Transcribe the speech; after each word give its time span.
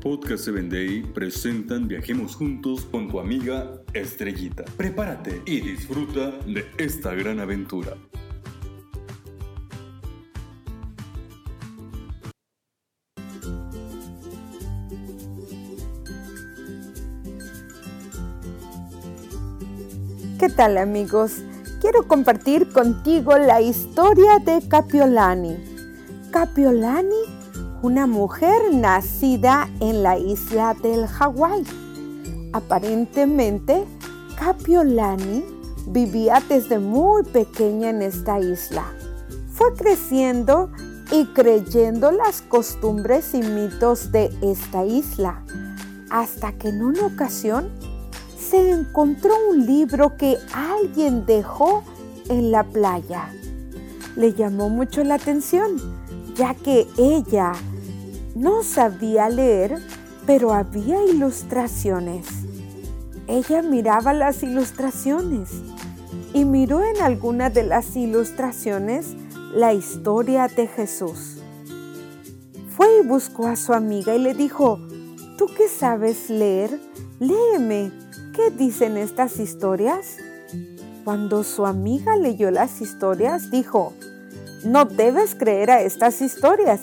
Podcast 0.00 0.44
7 0.44 0.62
Day 0.70 1.02
presentan 1.02 1.86
Viajemos 1.86 2.34
Juntos 2.34 2.86
con 2.90 3.08
tu 3.08 3.20
amiga 3.20 3.82
Estrellita. 3.92 4.64
Prepárate 4.78 5.42
y 5.44 5.60
disfruta 5.60 6.30
de 6.46 6.64
esta 6.78 7.14
gran 7.14 7.38
aventura. 7.38 7.98
¿Qué 20.38 20.48
tal 20.48 20.78
amigos? 20.78 21.42
Quiero 21.82 22.08
compartir 22.08 22.72
contigo 22.72 23.36
la 23.36 23.60
historia 23.60 24.38
de 24.38 24.66
Capiolani. 24.66 25.58
Capiolani, 26.30 27.29
una 27.82 28.06
mujer 28.06 28.74
nacida 28.74 29.68
en 29.80 30.02
la 30.02 30.18
isla 30.18 30.74
del 30.82 31.06
Hawái. 31.06 31.64
Aparentemente, 32.52 33.84
Capiolani 34.38 35.44
vivía 35.86 36.42
desde 36.48 36.78
muy 36.78 37.22
pequeña 37.22 37.90
en 37.90 38.02
esta 38.02 38.38
isla. 38.38 38.84
Fue 39.52 39.74
creciendo 39.74 40.70
y 41.10 41.24
creyendo 41.26 42.12
las 42.12 42.42
costumbres 42.42 43.34
y 43.34 43.42
mitos 43.42 44.12
de 44.12 44.30
esta 44.42 44.84
isla, 44.84 45.42
hasta 46.10 46.52
que 46.52 46.68
en 46.68 46.84
una 46.84 47.06
ocasión 47.06 47.70
se 48.38 48.70
encontró 48.70 49.32
un 49.50 49.64
libro 49.64 50.16
que 50.16 50.36
alguien 50.52 51.24
dejó 51.24 51.82
en 52.28 52.50
la 52.50 52.64
playa. 52.64 53.30
Le 54.16 54.34
llamó 54.34 54.68
mucho 54.68 55.02
la 55.02 55.14
atención, 55.14 55.76
ya 56.34 56.54
que 56.54 56.86
ella 56.96 57.52
no 58.34 58.62
sabía 58.62 59.28
leer, 59.28 59.78
pero 60.26 60.52
había 60.52 61.04
ilustraciones. 61.04 62.26
Ella 63.26 63.62
miraba 63.62 64.12
las 64.12 64.42
ilustraciones 64.42 65.50
y 66.32 66.44
miró 66.44 66.82
en 66.84 67.00
alguna 67.00 67.50
de 67.50 67.64
las 67.64 67.96
ilustraciones 67.96 69.16
la 69.54 69.72
historia 69.72 70.48
de 70.48 70.66
Jesús. 70.66 71.38
Fue 72.76 73.00
y 73.02 73.06
buscó 73.06 73.46
a 73.46 73.56
su 73.56 73.72
amiga 73.72 74.14
y 74.14 74.20
le 74.20 74.34
dijo, 74.34 74.78
¿tú 75.36 75.46
qué 75.56 75.68
sabes 75.68 76.30
leer? 76.30 76.80
Léeme 77.18 77.92
¿Qué 78.32 78.50
dicen 78.50 78.96
estas 78.96 79.40
historias? 79.40 80.16
Cuando 81.04 81.42
su 81.42 81.66
amiga 81.66 82.16
leyó 82.16 82.52
las 82.52 82.80
historias, 82.80 83.50
dijo, 83.50 83.92
no 84.64 84.84
debes 84.84 85.34
creer 85.34 85.70
a 85.70 85.82
estas 85.82 86.20
historias, 86.20 86.80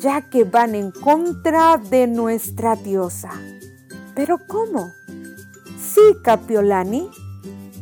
ya 0.00 0.22
que 0.22 0.44
van 0.44 0.74
en 0.74 0.90
contra 0.90 1.76
de 1.78 2.06
nuestra 2.06 2.76
diosa. 2.76 3.30
¿Pero 4.14 4.38
cómo? 4.46 4.92
Sí, 5.78 6.00
Capiolani, 6.22 7.08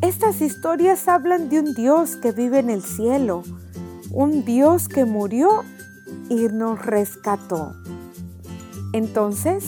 estas 0.01 0.41
historias 0.41 1.09
hablan 1.09 1.49
de 1.49 1.61
un 1.61 1.75
Dios 1.75 2.17
que 2.17 2.33
vive 2.33 2.59
en 2.59 2.71
el 2.71 2.83
cielo, 2.83 3.43
un 4.11 4.45
Dios 4.45 4.89
que 4.89 5.05
murió 5.05 5.65
y 6.29 6.49
nos 6.49 6.85
rescató. 6.85 7.75
Entonces, 8.93 9.65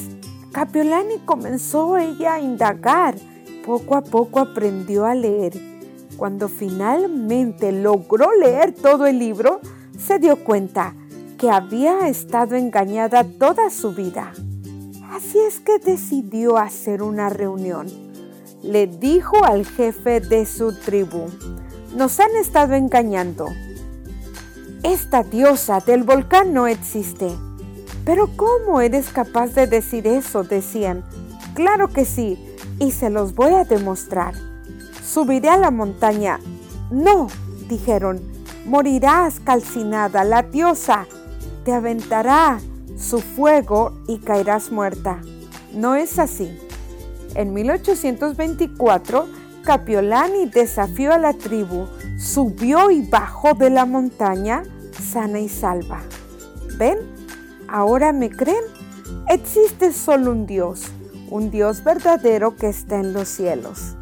Capiolani 0.52 1.18
comenzó 1.24 1.98
ella 1.98 2.34
a 2.34 2.40
indagar. 2.40 3.16
Poco 3.64 3.96
a 3.96 4.02
poco 4.02 4.40
aprendió 4.40 5.06
a 5.06 5.14
leer. 5.14 5.73
Cuando 6.16 6.48
finalmente 6.48 7.72
logró 7.72 8.32
leer 8.38 8.72
todo 8.72 9.06
el 9.06 9.18
libro, 9.18 9.60
se 9.98 10.18
dio 10.18 10.36
cuenta 10.36 10.94
que 11.38 11.50
había 11.50 12.08
estado 12.08 12.54
engañada 12.56 13.24
toda 13.24 13.70
su 13.70 13.92
vida. 13.92 14.32
Así 15.10 15.38
es 15.38 15.60
que 15.60 15.78
decidió 15.78 16.56
hacer 16.56 17.02
una 17.02 17.28
reunión. 17.28 17.86
Le 18.62 18.86
dijo 18.86 19.44
al 19.44 19.66
jefe 19.66 20.20
de 20.20 20.46
su 20.46 20.74
tribu, 20.74 21.26
nos 21.96 22.18
han 22.20 22.34
estado 22.40 22.74
engañando. 22.74 23.48
Esta 24.82 25.22
diosa 25.22 25.80
del 25.80 26.02
volcán 26.02 26.52
no 26.52 26.66
existe. 26.66 27.28
Pero 28.04 28.30
¿cómo 28.36 28.80
eres 28.80 29.10
capaz 29.10 29.54
de 29.54 29.66
decir 29.66 30.06
eso? 30.06 30.44
decían. 30.44 31.04
Claro 31.54 31.88
que 31.88 32.04
sí, 32.04 32.38
y 32.78 32.90
se 32.90 33.10
los 33.10 33.34
voy 33.34 33.54
a 33.54 33.64
demostrar. 33.64 34.34
Subiré 35.14 35.48
a 35.48 35.56
la 35.56 35.70
montaña. 35.70 36.40
No, 36.90 37.28
dijeron, 37.68 38.20
morirás 38.66 39.38
calcinada, 39.38 40.24
la 40.24 40.42
diosa 40.42 41.06
te 41.64 41.72
aventará 41.72 42.58
su 42.98 43.20
fuego 43.20 43.92
y 44.08 44.18
caerás 44.18 44.72
muerta. 44.72 45.20
No 45.72 45.94
es 45.94 46.18
así. 46.18 46.58
En 47.36 47.54
1824, 47.54 49.28
Capiolani 49.62 50.46
desafió 50.46 51.12
a 51.12 51.18
la 51.18 51.32
tribu, 51.32 51.86
subió 52.18 52.90
y 52.90 53.08
bajó 53.08 53.54
de 53.54 53.70
la 53.70 53.86
montaña 53.86 54.64
sana 55.00 55.38
y 55.38 55.48
salva. 55.48 56.00
¿Ven? 56.76 56.98
¿Ahora 57.68 58.12
me 58.12 58.30
creen? 58.30 58.64
Existe 59.28 59.92
solo 59.92 60.32
un 60.32 60.46
Dios, 60.46 60.82
un 61.30 61.52
Dios 61.52 61.84
verdadero 61.84 62.56
que 62.56 62.68
está 62.68 62.98
en 62.98 63.12
los 63.12 63.28
cielos. 63.28 63.94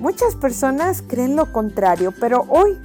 Muchas 0.00 0.34
personas 0.34 1.04
creen 1.06 1.36
lo 1.36 1.52
contrario, 1.52 2.12
pero 2.18 2.46
hoy 2.48 2.78